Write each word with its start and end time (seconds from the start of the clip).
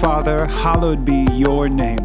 Father, 0.00 0.46
hallowed 0.46 1.04
be 1.04 1.26
your 1.34 1.68
name. 1.68 1.98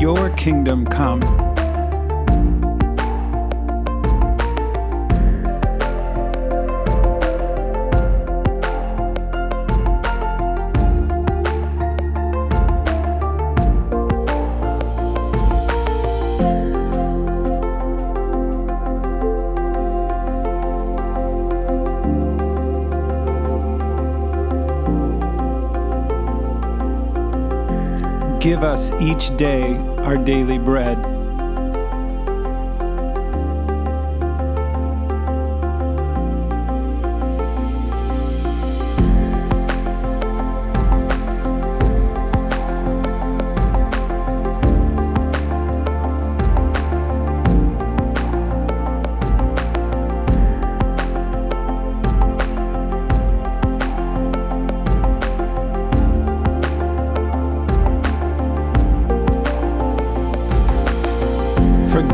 Your 0.00 0.30
kingdom 0.30 0.84
come. 0.84 1.49
Give 28.40 28.64
us 28.64 28.90
each 28.92 29.36
day 29.36 29.76
our 29.98 30.16
daily 30.16 30.56
bread. 30.56 31.19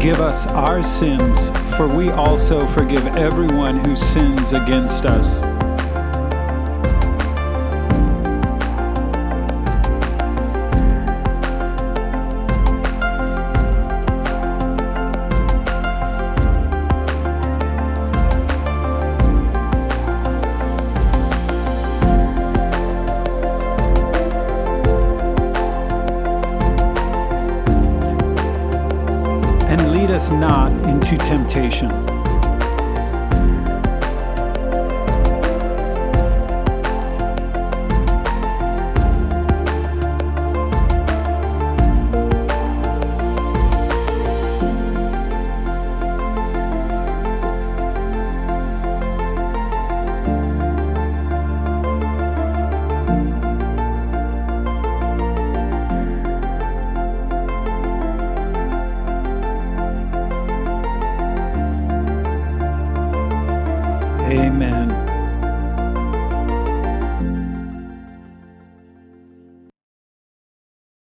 Forgive 0.06 0.20
us 0.20 0.46
our 0.46 0.84
sins, 0.84 1.50
for 1.76 1.88
we 1.88 2.10
also 2.10 2.64
forgive 2.68 3.04
everyone 3.16 3.84
who 3.84 3.96
sins 3.96 4.52
against 4.52 5.04
us. 5.04 5.40
Us 30.16 30.30
not 30.30 30.72
into 30.88 31.14
temptation 31.18 32.15